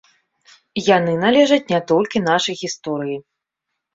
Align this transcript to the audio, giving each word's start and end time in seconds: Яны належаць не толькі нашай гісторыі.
Яны 0.97 1.11
належаць 1.25 1.69
не 1.73 1.81
толькі 1.91 2.23
нашай 2.29 2.55
гісторыі. 2.63 3.17